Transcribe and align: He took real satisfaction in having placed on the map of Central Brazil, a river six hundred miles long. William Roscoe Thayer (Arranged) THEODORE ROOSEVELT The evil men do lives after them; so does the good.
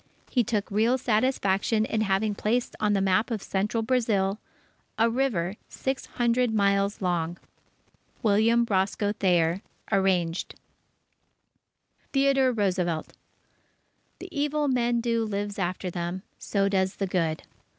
He 0.31 0.43
took 0.43 0.71
real 0.71 0.97
satisfaction 0.97 1.85
in 1.85 2.01
having 2.01 2.33
placed 2.33 2.75
on 2.79 2.93
the 2.93 3.01
map 3.01 3.29
of 3.29 3.43
Central 3.43 3.83
Brazil, 3.83 4.39
a 4.97 5.11
river 5.11 5.57
six 5.69 6.07
hundred 6.07 6.51
miles 6.51 7.03
long. 7.03 7.37
William 8.23 8.65
Roscoe 8.67 9.11
Thayer 9.13 9.61
(Arranged) 9.91 10.55
THEODORE 12.13 12.51
ROOSEVELT 12.51 13.13
The 14.17 14.29
evil 14.31 14.67
men 14.67 15.01
do 15.01 15.23
lives 15.23 15.59
after 15.59 15.91
them; 15.91 16.23
so 16.39 16.67
does 16.67 16.95
the 16.95 17.05
good. 17.05 17.43